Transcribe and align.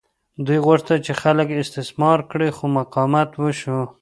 دوی 0.45 0.59
غوښتل 0.65 0.97
چې 1.05 1.11
خلک 1.21 1.47
استثمار 1.61 2.19
کړي 2.31 2.49
خو 2.57 2.65
مقاومت 2.77 3.29
وشو. 3.35 3.79